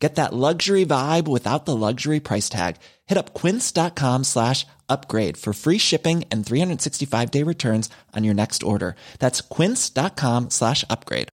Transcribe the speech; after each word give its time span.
Get 0.00 0.14
that 0.14 0.32
luxury 0.32 0.86
vibe 0.86 1.28
without 1.28 1.66
the 1.66 1.76
luxury 1.76 2.20
price 2.20 2.48
tag. 2.48 2.76
Hit 3.06 3.18
up 3.18 3.34
quince.com 3.34 4.24
slash 4.24 4.66
upgrade 4.88 5.36
for 5.36 5.52
free 5.52 5.78
shipping 5.78 6.24
and 6.32 6.44
365 6.44 7.30
day 7.30 7.44
returns 7.44 7.90
on 8.16 8.24
your 8.24 8.34
next 8.34 8.62
order. 8.62 8.96
That's 9.18 9.42
quince.com 9.42 10.50
slash 10.50 10.84
upgrade. 10.88 11.28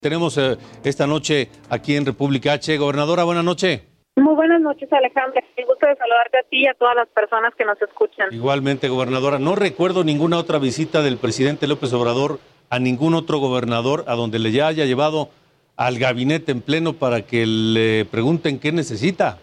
Tenemos 0.00 0.38
eh, 0.38 0.56
esta 0.84 1.08
noche 1.08 1.48
aquí 1.68 1.96
en 1.96 2.06
República 2.06 2.52
H. 2.52 2.76
Gobernadora, 2.78 3.24
buenas 3.24 3.44
noches. 3.44 3.82
Muy 4.14 4.34
buenas 4.36 4.60
noches, 4.60 4.88
Alejandra. 4.92 5.42
Me 5.56 5.64
gusto 5.64 5.88
de 5.88 5.96
saludarte 5.96 6.38
a 6.38 6.42
ti 6.48 6.62
y 6.62 6.68
a 6.68 6.74
todas 6.74 6.94
las 6.94 7.08
personas 7.08 7.52
que 7.56 7.64
nos 7.64 7.82
escuchan. 7.82 8.28
Igualmente, 8.32 8.88
gobernadora. 8.88 9.40
No 9.40 9.56
recuerdo 9.56 10.04
ninguna 10.04 10.38
otra 10.38 10.58
visita 10.60 11.02
del 11.02 11.18
presidente 11.18 11.66
López 11.66 11.92
Obrador 11.92 12.38
a 12.70 12.78
ningún 12.78 13.14
otro 13.14 13.38
gobernador 13.38 14.04
a 14.06 14.14
donde 14.14 14.38
le 14.38 14.52
ya 14.52 14.68
haya 14.68 14.84
llevado 14.84 15.30
al 15.78 15.96
gabinete 15.98 16.50
en 16.50 16.60
pleno 16.60 16.94
para 16.94 17.22
que 17.22 17.46
le 17.46 18.04
pregunten 18.04 18.58
qué 18.58 18.72
necesita. 18.72 19.38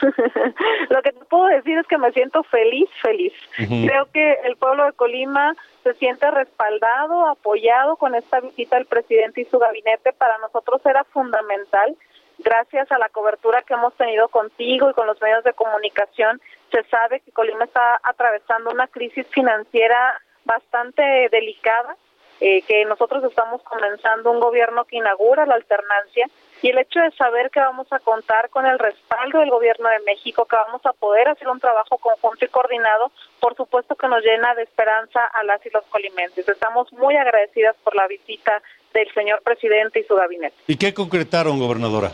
Lo 0.90 1.02
que 1.02 1.12
te 1.12 1.24
puedo 1.26 1.46
decir 1.46 1.76
es 1.78 1.86
que 1.86 1.98
me 1.98 2.10
siento 2.12 2.42
feliz, 2.44 2.88
feliz. 3.02 3.34
Creo 3.56 4.10
que 4.12 4.32
el 4.44 4.56
pueblo 4.56 4.86
de 4.86 4.92
Colima 4.94 5.54
se 5.84 5.92
siente 5.94 6.30
respaldado, 6.30 7.28
apoyado 7.28 7.96
con 7.96 8.14
esta 8.14 8.40
visita 8.40 8.76
del 8.76 8.86
presidente 8.86 9.42
y 9.42 9.44
su 9.44 9.58
gabinete. 9.58 10.14
Para 10.14 10.38
nosotros 10.38 10.80
era 10.86 11.04
fundamental. 11.04 11.96
Gracias 12.38 12.90
a 12.90 12.98
la 12.98 13.10
cobertura 13.10 13.62
que 13.62 13.74
hemos 13.74 13.94
tenido 13.94 14.28
contigo 14.28 14.90
y 14.90 14.94
con 14.94 15.06
los 15.06 15.20
medios 15.20 15.44
de 15.44 15.52
comunicación, 15.52 16.40
se 16.70 16.82
sabe 16.84 17.20
que 17.20 17.32
Colima 17.32 17.64
está 17.64 18.00
atravesando 18.02 18.70
una 18.70 18.86
crisis 18.86 19.26
financiera 19.28 20.20
bastante 20.44 21.02
delicada 21.30 21.96
eh, 22.40 22.62
que 22.62 22.84
nosotros 22.84 23.24
estamos 23.24 23.62
comenzando 23.62 24.30
un 24.30 24.40
gobierno 24.40 24.84
que 24.84 24.96
inaugura 24.96 25.46
la 25.46 25.54
alternancia 25.54 26.28
y 26.62 26.70
el 26.70 26.78
hecho 26.78 27.00
de 27.00 27.10
saber 27.12 27.50
que 27.50 27.60
vamos 27.60 27.86
a 27.92 27.98
contar 27.98 28.48
con 28.50 28.66
el 28.66 28.78
respaldo 28.78 29.40
del 29.40 29.50
gobierno 29.50 29.88
de 29.88 30.00
México, 30.00 30.46
que 30.46 30.56
vamos 30.56 30.84
a 30.84 30.92
poder 30.92 31.28
hacer 31.28 31.48
un 31.48 31.60
trabajo 31.60 31.98
conjunto 31.98 32.44
y 32.44 32.48
coordinado, 32.48 33.10
por 33.40 33.54
supuesto 33.56 33.94
que 33.94 34.08
nos 34.08 34.22
llena 34.22 34.54
de 34.54 34.62
esperanza 34.62 35.24
a 35.24 35.44
las 35.44 35.64
y 35.66 35.70
los 35.70 35.84
colimenses. 35.86 36.48
Estamos 36.48 36.92
muy 36.94 37.16
agradecidas 37.16 37.76
por 37.84 37.94
la 37.94 38.06
visita 38.06 38.62
del 38.94 39.12
señor 39.12 39.42
presidente 39.42 40.00
y 40.00 40.04
su 40.04 40.14
gabinete. 40.14 40.56
¿Y 40.66 40.76
qué 40.76 40.94
concretaron, 40.94 41.58
gobernadora? 41.58 42.12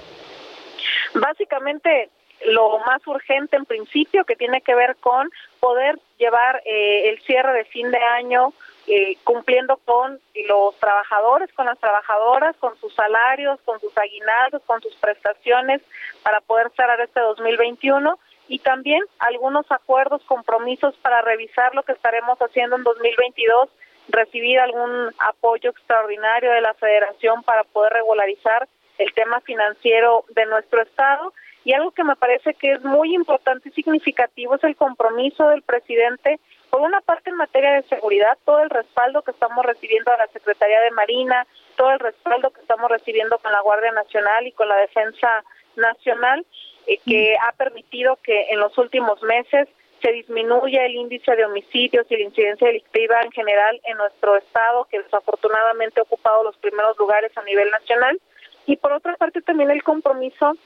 Básicamente, 1.15 2.11
lo 2.47 2.79
más 2.81 3.07
urgente 3.07 3.57
en 3.57 3.65
principio 3.65 4.25
que 4.25 4.37
tiene 4.37 4.61
que 4.63 4.75
ver 4.75 4.97
con 4.97 5.31
poder 5.61 5.99
llevar 6.19 6.63
eh, 6.65 7.11
el 7.11 7.21
cierre 7.23 7.53
de 7.53 7.65
fin 7.67 7.91
de 7.91 7.99
año 7.99 8.53
eh, 8.87 9.17
cumpliendo 9.23 9.77
con 9.85 10.21
los 10.49 10.77
trabajadores, 10.79 11.53
con 11.53 11.67
las 11.67 11.79
trabajadoras, 11.79 12.57
con 12.57 12.77
sus 12.79 12.93
salarios, 12.95 13.61
con 13.65 13.79
sus 13.81 13.97
aguinaldos, 13.97 14.63
con 14.67 14.81
sus 14.83 14.95
prestaciones 14.97 15.81
para 16.23 16.41
poder 16.41 16.71
cerrar 16.77 17.01
este 17.01 17.21
2021 17.21 18.19
y 18.49 18.59
también 18.59 19.01
algunos 19.19 19.71
acuerdos, 19.71 20.23
compromisos 20.25 20.97
para 20.97 21.23
revisar 21.23 21.75
lo 21.75 21.85
que 21.85 21.93
estaremos 21.93 22.39
haciendo 22.39 22.77
en 22.77 22.83
2022, 22.83 23.71
recibir 24.09 24.59
algún 24.59 25.11
apoyo 25.19 25.71
extraordinario 25.71 26.51
de 26.51 26.61
la 26.61 26.75
federación 26.75 27.43
para 27.45 27.65
poder 27.65 27.93
regularizar 27.93 28.69
el 28.99 29.13
tema 29.15 29.41
financiero 29.41 30.25
de 30.35 30.47
nuestro 30.47 30.83
estado. 30.83 31.33
Y 31.65 31.73
algo 31.73 31.93
que 31.93 32.03
me 32.03 32.17
parece 32.17 32.55
que 32.55 32.73
es 32.73 32.83
muy 32.83 33.15
importante 33.15 33.69
y 33.69 33.73
significativo 33.73 34.57
es 34.57 34.65
el 34.65 34.75
compromiso 34.75 35.49
del 35.49 35.63
presidente 35.63 36.41
por 36.73 36.81
una 36.81 37.03
parte, 37.03 37.29
en 37.29 37.37
materia 37.37 37.73
de 37.73 37.83
seguridad, 37.83 38.39
todo 38.47 38.61
el 38.61 38.71
respaldo 38.71 39.21
que 39.21 39.33
estamos 39.33 39.63
recibiendo 39.63 40.11
a 40.11 40.17
la 40.17 40.27
Secretaría 40.29 40.81
de 40.81 40.91
Marina, 40.93 41.47
todo 41.77 41.91
el 41.91 41.99
respaldo 41.99 42.49
que 42.49 42.63
estamos 42.63 42.91
recibiendo 42.91 43.37
con 43.41 43.53
la 43.53 43.61
Guardia 43.61 43.93
Nacional 43.93 44.47
y 44.47 44.53
con 44.53 44.69
la 44.69 44.79
Defensa 44.79 45.45
Nacional, 45.77 46.47
eh, 46.87 46.99
que 47.05 47.37
ha 47.37 47.53
permitido 47.53 48.19
que 48.23 48.47
en 48.49 48.59
los 48.59 48.79
últimos 48.79 49.23
meses 49.23 49.69
se 50.01 50.13
disminuya 50.13 50.87
el 50.87 50.95
índice 50.95 51.37
de 51.37 51.45
homicidios 51.45 52.07
y 52.09 52.17
la 52.17 52.23
incidencia 52.23 52.69
delictiva 52.69 53.21
en 53.21 53.33
general 53.33 53.79
en 53.85 53.99
nuestro 53.99 54.39
estado, 54.39 54.87
que 54.87 55.03
desafortunadamente 55.03 56.01
ha 56.01 56.05
ocupado 56.05 56.43
los 56.43 56.57
primeros 56.57 56.97
lugares 56.99 57.37
a 57.37 57.43
nivel 57.43 57.69
nacional. 57.69 58.19
Y 58.65 58.79
por 58.79 58.95
otra 58.95 59.15
parte, 59.17 59.43
también 59.43 59.71
el 59.71 59.83
compromiso 59.83 60.57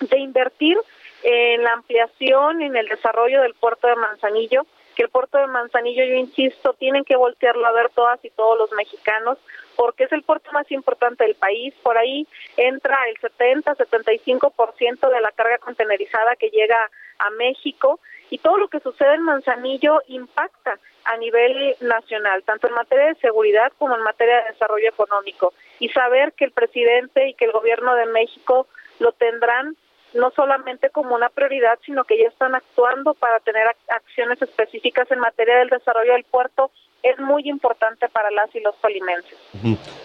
de 0.00 0.18
invertir 0.18 0.76
en 1.22 1.64
la 1.64 1.72
ampliación, 1.72 2.60
en 2.60 2.76
el 2.76 2.88
desarrollo 2.88 3.40
del 3.40 3.54
puerto 3.54 3.88
de 3.88 3.96
Manzanillo, 3.96 4.66
que 4.96 5.02
el 5.02 5.10
puerto 5.10 5.36
de 5.38 5.46
Manzanillo, 5.46 6.04
yo 6.04 6.14
insisto, 6.14 6.72
tienen 6.72 7.04
que 7.04 7.16
voltearlo 7.16 7.66
a 7.66 7.72
ver 7.72 7.90
todas 7.90 8.18
y 8.24 8.30
todos 8.30 8.56
los 8.56 8.72
mexicanos, 8.72 9.36
porque 9.76 10.04
es 10.04 10.12
el 10.12 10.22
puerto 10.22 10.50
más 10.52 10.68
importante 10.72 11.24
del 11.24 11.34
país. 11.34 11.74
Por 11.82 11.98
ahí 11.98 12.26
entra 12.56 12.98
el 13.08 13.16
70-75% 13.18 15.10
de 15.10 15.20
la 15.20 15.30
carga 15.32 15.58
contenerizada 15.58 16.34
que 16.36 16.48
llega 16.48 16.90
a 17.18 17.30
México 17.30 18.00
y 18.30 18.38
todo 18.38 18.56
lo 18.56 18.68
que 18.68 18.80
sucede 18.80 19.14
en 19.14 19.22
Manzanillo 19.22 20.00
impacta 20.08 20.78
a 21.04 21.16
nivel 21.18 21.76
nacional, 21.80 22.42
tanto 22.42 22.66
en 22.66 22.74
materia 22.74 23.08
de 23.08 23.14
seguridad 23.16 23.72
como 23.78 23.94
en 23.94 24.02
materia 24.02 24.42
de 24.42 24.52
desarrollo 24.52 24.88
económico. 24.88 25.52
Y 25.78 25.90
saber 25.90 26.32
que 26.32 26.46
el 26.46 26.52
presidente 26.52 27.28
y 27.28 27.34
que 27.34 27.44
el 27.44 27.52
gobierno 27.52 27.94
de 27.94 28.06
México 28.06 28.66
lo 28.98 29.12
tendrán 29.12 29.76
no 30.16 30.32
solamente 30.34 30.90
como 30.90 31.14
una 31.14 31.28
prioridad, 31.28 31.78
sino 31.84 32.04
que 32.04 32.18
ya 32.18 32.28
están 32.28 32.54
actuando 32.54 33.14
para 33.14 33.40
tener 33.40 33.66
acciones 33.88 34.40
específicas 34.42 35.10
en 35.10 35.20
materia 35.20 35.58
del 35.58 35.68
desarrollo 35.68 36.12
del 36.12 36.24
puerto, 36.24 36.70
es 37.02 37.18
muy 37.18 37.48
importante 37.48 38.08
para 38.08 38.30
las 38.30 38.54
y 38.54 38.60
los 38.60 38.74
polimenses. 38.76 39.38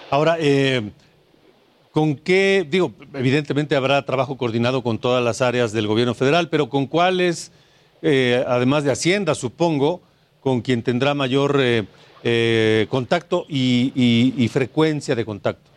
Ahora, 0.10 0.38
eh, 0.40 0.92
¿con 1.92 2.16
qué, 2.16 2.66
digo, 2.68 2.92
evidentemente 3.14 3.76
habrá 3.76 4.06
trabajo 4.06 4.38
coordinado 4.38 4.84
con 4.84 5.00
todas 5.00 5.24
las 5.24 5.42
áreas 5.42 5.72
del 5.74 5.88
gobierno 5.88 6.14
federal, 6.14 6.50
pero 6.50 6.70
con 6.70 6.86
cuáles, 6.86 7.52
eh, 8.02 8.44
además 8.48 8.84
de 8.84 8.92
Hacienda, 8.92 9.34
supongo, 9.34 10.02
con 10.42 10.62
quien 10.62 10.84
tendrá 10.84 11.14
mayor 11.14 11.58
eh, 11.60 12.88
contacto 12.90 13.46
y 13.48 14.50
frecuencia 14.52 15.16
de 15.16 15.26
contacto? 15.26 15.72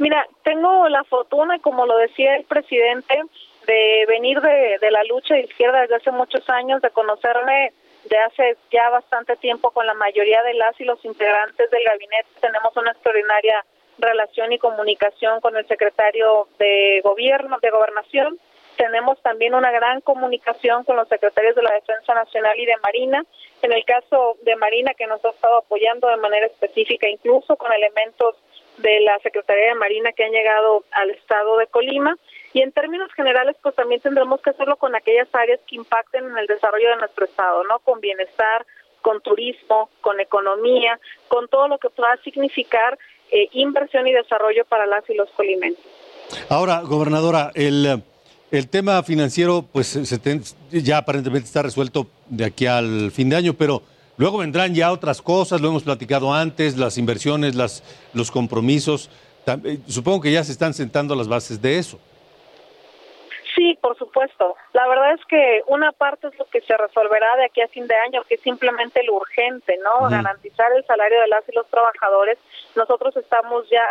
Mira, 0.00 0.26
tengo 0.50 0.88
la 0.88 1.04
fortuna, 1.04 1.60
como 1.60 1.86
lo 1.86 1.96
decía 1.96 2.34
el 2.34 2.44
presidente, 2.44 3.22
de 3.66 4.04
venir 4.08 4.40
de, 4.40 4.78
de 4.80 4.90
la 4.90 5.04
lucha 5.04 5.34
de 5.34 5.42
izquierda 5.42 5.82
desde 5.82 5.94
hace 5.94 6.10
muchos 6.10 6.48
años, 6.50 6.82
de 6.82 6.90
conocerme 6.90 7.72
de 8.08 8.18
hace 8.18 8.56
ya 8.72 8.88
bastante 8.90 9.36
tiempo 9.36 9.70
con 9.70 9.86
la 9.86 9.94
mayoría 9.94 10.42
de 10.42 10.54
las 10.54 10.80
y 10.80 10.84
los 10.84 11.04
integrantes 11.04 11.70
del 11.70 11.84
gabinete. 11.84 12.28
Tenemos 12.40 12.76
una 12.76 12.90
extraordinaria 12.90 13.64
relación 13.98 14.52
y 14.52 14.58
comunicación 14.58 15.40
con 15.40 15.56
el 15.56 15.68
secretario 15.68 16.48
de 16.58 17.00
gobierno, 17.04 17.58
de 17.62 17.70
gobernación. 17.70 18.38
Tenemos 18.76 19.20
también 19.22 19.54
una 19.54 19.70
gran 19.70 20.00
comunicación 20.00 20.82
con 20.82 20.96
los 20.96 21.06
secretarios 21.08 21.54
de 21.54 21.62
la 21.62 21.74
Defensa 21.74 22.14
Nacional 22.14 22.58
y 22.58 22.66
de 22.66 22.76
Marina. 22.78 23.24
En 23.62 23.72
el 23.72 23.84
caso 23.84 24.36
de 24.42 24.56
Marina, 24.56 24.94
que 24.94 25.06
nos 25.06 25.24
ha 25.24 25.30
estado 25.30 25.58
apoyando 25.58 26.08
de 26.08 26.16
manera 26.16 26.46
específica, 26.46 27.08
incluso 27.08 27.54
con 27.56 27.72
elementos 27.72 28.34
de 28.80 29.00
la 29.00 29.18
Secretaría 29.22 29.68
de 29.68 29.74
Marina 29.74 30.12
que 30.12 30.24
han 30.24 30.32
llegado 30.32 30.84
al 30.92 31.10
estado 31.10 31.58
de 31.58 31.66
Colima 31.66 32.16
y 32.52 32.62
en 32.62 32.72
términos 32.72 33.12
generales 33.14 33.56
pues 33.62 33.74
también 33.74 34.00
tendremos 34.00 34.40
que 34.40 34.50
hacerlo 34.50 34.76
con 34.76 34.94
aquellas 34.94 35.28
áreas 35.32 35.60
que 35.66 35.76
impacten 35.76 36.24
en 36.24 36.38
el 36.38 36.46
desarrollo 36.46 36.90
de 36.90 36.96
nuestro 36.96 37.24
estado, 37.24 37.64
¿no? 37.64 37.78
Con 37.80 38.00
bienestar, 38.00 38.66
con 39.02 39.20
turismo, 39.20 39.88
con 40.00 40.20
economía, 40.20 40.98
con 41.28 41.48
todo 41.48 41.68
lo 41.68 41.78
que 41.78 41.90
pueda 41.90 42.16
significar 42.24 42.98
eh, 43.30 43.48
inversión 43.52 44.06
y 44.06 44.12
desarrollo 44.12 44.64
para 44.64 44.86
las 44.86 45.08
y 45.08 45.14
los 45.14 45.30
colimenses. 45.30 45.84
Ahora, 46.48 46.82
gobernadora, 46.82 47.50
el, 47.54 48.02
el 48.50 48.68
tema 48.68 49.02
financiero 49.02 49.64
pues 49.72 49.86
se 49.86 50.40
ya 50.70 50.98
aparentemente 50.98 51.46
está 51.46 51.62
resuelto 51.62 52.06
de 52.28 52.44
aquí 52.44 52.66
al 52.66 53.10
fin 53.10 53.30
de 53.30 53.36
año, 53.36 53.54
pero 53.54 53.82
Luego 54.20 54.36
vendrán 54.36 54.74
ya 54.74 54.92
otras 54.92 55.22
cosas, 55.22 55.62
lo 55.62 55.68
hemos 55.68 55.82
platicado 55.82 56.34
antes, 56.34 56.76
las 56.76 56.98
inversiones, 56.98 57.54
las, 57.54 57.82
los 58.12 58.30
compromisos. 58.30 59.08
Eh, 59.46 59.78
supongo 59.88 60.20
que 60.20 60.30
ya 60.30 60.44
se 60.44 60.52
están 60.52 60.74
sentando 60.74 61.14
las 61.14 61.26
bases 61.26 61.62
de 61.62 61.78
eso. 61.78 61.98
Sí, 63.54 63.78
por 63.80 63.96
supuesto. 63.96 64.56
La 64.74 64.86
verdad 64.88 65.14
es 65.14 65.24
que 65.24 65.62
una 65.68 65.92
parte 65.92 66.26
es 66.26 66.38
lo 66.38 66.44
que 66.44 66.60
se 66.60 66.76
resolverá 66.76 67.34
de 67.36 67.46
aquí 67.46 67.62
a 67.62 67.68
fin 67.68 67.86
de 67.86 67.96
año, 67.96 68.22
que 68.28 68.34
es 68.34 68.42
simplemente 68.42 69.02
lo 69.04 69.14
urgente, 69.14 69.78
¿no? 69.78 70.10
Garantizar 70.10 70.70
el 70.76 70.84
salario 70.84 71.18
de 71.18 71.28
las 71.28 71.48
y 71.48 71.52
los 71.52 71.66
trabajadores. 71.68 72.36
Nosotros 72.76 73.16
estamos 73.16 73.70
ya 73.70 73.86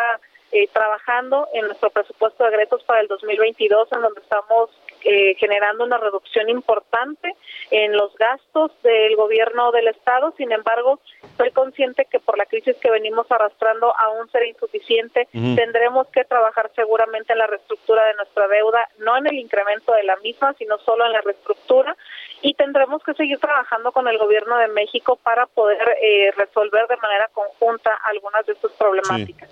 eh, 0.52 0.70
trabajando 0.72 1.48
en 1.56 1.66
nuestro 1.66 1.90
presupuesto 1.90 2.44
de 2.44 2.52
egresos 2.52 2.84
para 2.84 3.02
el 3.02 3.08
2022, 3.08 3.92
en 3.94 4.02
donde 4.02 4.22
estamos 4.22 4.70
eh, 5.04 5.36
generando 5.36 5.84
una 5.84 5.98
reducción 5.98 6.50
importante 6.50 7.36
en 7.72 7.94
los 7.94 8.13
gastos 8.16 8.72
del 8.84 9.16
gobierno 9.16 9.72
del 9.72 9.88
Estado. 9.88 10.34
Sin 10.38 10.51
embargo, 10.51 11.00
soy 11.38 11.51
consciente 11.51 12.06
que 12.12 12.19
por 12.19 12.38
la 12.38 12.46
crisis 12.46 12.75
que 12.78 12.92
venimos 12.92 13.31
arrastrando 13.31 13.94
aún 13.98 14.30
será 14.30 14.46
insuficiente. 14.46 15.28
Tendremos 15.31 16.07
que 16.07 16.25
trabajar 16.25 16.72
seguramente 16.75 17.34
en 17.34 17.40
la 17.40 17.48
reestructura 17.48 18.06
de 18.06 18.16
nuestra 18.16 18.48
deuda, 18.48 18.90
no 19.00 19.18
en 19.18 19.28
el 19.28 19.36
incremento 19.36 19.94
de 19.94 20.04
la 20.04 20.18
misma, 20.18 20.54
sino 20.57 20.78
solo 20.80 21.06
en 21.06 21.13
la 21.13 21.22
reestructura. 21.22 21.95
Y 22.42 22.54
tendremos 22.54 23.04
que 23.04 23.13
seguir 23.13 23.38
trabajando 23.40 23.92
con 23.92 24.07
el 24.07 24.18
gobierno 24.18 24.57
de 24.57 24.68
México 24.69 25.18
para 25.22 25.45
poder 25.45 25.98
eh, 26.02 26.31
resolver 26.38 26.88
de 26.88 26.98
manera 26.98 27.30
conjunta 27.34 27.92
algunas 28.06 28.45
de 28.45 28.54
estas 28.54 28.72
problemáticas. 28.74 29.50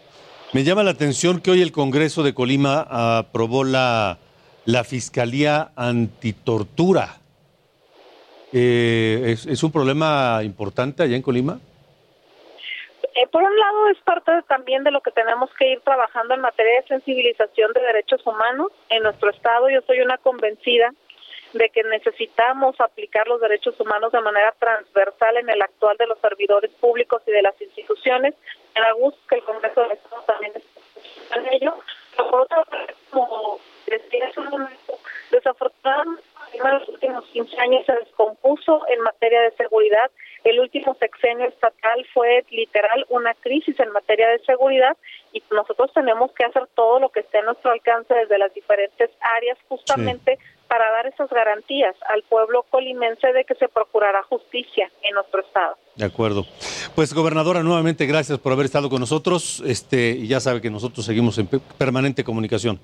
Me 0.54 0.64
llama 0.64 0.84
la 0.84 0.92
atención 0.92 1.42
que 1.42 1.52
hoy 1.52 1.62
el 1.62 1.74
Congreso 1.74 2.24
de 2.24 2.34
Colima 2.34 2.86
aprobó 2.90 3.66
la, 3.66 4.18
la 4.68 4.84
Fiscalía 4.84 5.72
Antitortura. 5.78 7.16
Eh, 8.52 9.36
¿es, 9.48 9.64
un 9.64 9.72
problema 9.72 10.42
importante 10.44 11.04
allá 11.04 11.16
en 11.16 11.22
Colima? 11.22 11.58
Eh, 13.16 13.28
por 13.32 13.44
un 13.44 13.58
lado, 13.58 13.90
es 13.90 13.98
parte 14.00 14.34
también 14.50 14.84
de 14.84 14.92
lo 14.92 15.00
que 15.00 15.12
tenemos 15.12 15.50
que 15.58 15.72
ir 15.72 15.80
trabajando 15.82 16.34
en 16.34 16.42
materia 16.42 16.82
de 16.82 16.88
sensibilización 16.88 17.72
de 17.72 17.82
derechos 17.82 18.28
humanos 18.28 18.74
en 18.90 19.04
nuestro 19.04 19.30
Estado. 19.30 19.70
Yo 19.70 19.80
soy 19.88 20.02
una 20.02 20.18
convencida 20.18 20.94
de 21.54 21.70
que 21.70 21.84
necesitamos 21.86 22.76
aplicar 22.82 23.26
los 23.30 23.40
derechos 23.40 23.80
humanos 23.80 24.12
de 24.12 24.20
manera 24.20 24.54
transversal 24.60 25.38
en 25.38 25.50
el 25.50 25.62
actual 25.62 25.96
de 25.96 26.08
los 26.08 26.20
servidores 26.20 26.72
públicos 26.72 27.22
y 27.26 27.32
de 27.32 27.42
las 27.42 27.60
instituciones. 27.62 28.36
Da 28.76 28.92
gusto 28.92 29.20
que 29.30 29.36
el 29.36 29.44
Congreso 29.44 29.82
del 29.84 29.92
Estado 29.94 30.24
también 30.24 30.52
esté 30.56 31.40
en 31.40 31.54
ello. 31.54 31.74
Pero 32.18 32.30
por 32.30 32.42
otro 32.42 32.58
lado, 32.58 32.94
como 33.12 33.60
decía 33.92 34.28
hace 34.28 34.40
un 34.40 34.50
momento, 34.50 35.00
desafortunadamente 35.32 36.24
en 36.54 36.74
los 36.74 36.90
últimos 36.90 37.26
15 37.26 37.60
años 37.60 37.86
se 37.86 37.94
descompuso 37.94 38.82
en 38.90 39.02
materia 39.02 39.42
de 39.42 39.52
seguridad. 39.52 40.10
El 40.44 40.60
último 40.60 40.96
sexenio 41.00 41.48
estatal 41.48 42.06
fue 42.14 42.46
literal 42.52 43.06
una 43.10 43.34
crisis 43.34 43.80
en 43.80 43.92
materia 43.92 44.30
de 44.30 44.40
seguridad 44.40 44.96
y 45.34 45.44
nosotros 45.52 45.92
tenemos 45.94 46.32
que 46.32 46.46
hacer 46.46 46.68
todo 46.76 47.00
lo 47.00 47.10
que 47.10 47.22
esté 47.22 47.40
a 47.40 47.44
nuestro 47.44 47.72
alcance 47.72 48.14
desde 48.14 48.38
las 48.38 48.54
diferentes 48.54 49.10
áreas 49.20 49.58
justamente 49.68 50.38
para 50.68 50.90
dar 50.92 51.08
esas 51.08 51.30
garantías 51.30 51.96
al 52.10 52.24
pueblo 52.24 52.66
colimense 52.70 53.32
de 53.32 53.46
que 53.46 53.56
se 53.56 53.68
procurará 53.68 54.24
justicia 54.24 54.90
en 55.02 55.16
nuestro 55.16 55.42
estado. 55.42 55.78
De 55.96 56.06
acuerdo. 56.06 56.46
Pues 56.96 57.14
gobernadora, 57.14 57.64
nuevamente 57.64 58.06
gracias 58.06 58.38
por 58.40 58.52
haber 58.52 58.66
estado 58.66 58.90
con 58.90 59.00
nosotros. 59.00 59.64
Este, 59.66 60.12
y 60.12 60.28
ya 60.28 60.40
sabe 60.40 60.62
que 60.62 60.70
nosotros 60.70 61.06
seguimos 61.06 61.38
en 61.38 61.48
permanente 61.78 62.24
comunicación. 62.24 62.80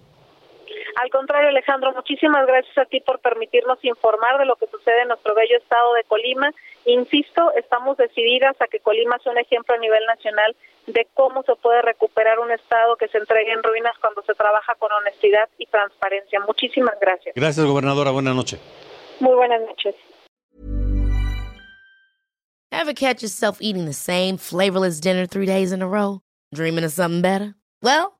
Al 1.03 1.09
contrario, 1.09 1.49
Alejandro, 1.49 1.91
muchísimas 1.91 2.47
gracias 2.47 2.77
a 2.77 2.85
ti 2.85 3.01
por 3.01 3.19
permitirnos 3.19 3.77
informar 3.83 4.37
de 4.39 4.45
lo 4.45 4.55
que 4.55 4.67
sucede 4.67 5.01
en 5.01 5.09
nuestro 5.09 5.35
bello 5.35 5.57
estado 5.57 5.93
de 5.95 6.05
Colima. 6.05 6.49
Insisto, 6.85 7.51
estamos 7.57 7.97
decididas 7.97 8.55
a 8.61 8.67
que 8.67 8.79
Colima 8.79 9.19
sea 9.19 9.33
un 9.33 9.37
ejemplo 9.37 9.75
a 9.75 9.79
nivel 9.79 10.05
nacional 10.05 10.55
de 10.87 11.05
cómo 11.13 11.43
se 11.43 11.55
puede 11.55 11.81
recuperar 11.81 12.39
un 12.39 12.51
estado 12.51 12.95
que 12.95 13.09
se 13.09 13.17
entregue 13.17 13.51
en 13.51 13.61
ruinas 13.63 13.97
cuando 13.99 14.21
se 14.21 14.33
trabaja 14.33 14.75
con 14.75 14.93
honestidad 14.93 15.49
y 15.57 15.65
transparencia. 15.65 16.39
Muchísimas 16.39 16.97
gracias. 17.01 17.35
Gracias, 17.35 17.65
gobernadora. 17.65 18.11
Buenas 18.11 18.35
noches. 18.35 18.61
Muy 19.19 19.35
buenas 19.35 19.59
noches. 19.59 19.95
Ever 22.71 22.93
catch 22.93 23.21
yourself 23.21 23.57
eating 23.59 23.83
the 23.83 23.91
same 23.91 24.37
flavorless 24.37 25.01
dinner 25.01 25.25
three 25.25 25.47
days 25.47 25.73
in 25.73 25.81
a 25.81 25.87
row? 25.87 26.21
Dreaming 26.53 26.85
of 26.85 26.93
something 26.93 27.21
better? 27.21 27.55
Well, 27.81 28.19